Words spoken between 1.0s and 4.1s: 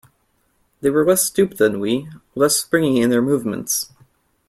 less stooped than we, less springy in their movements.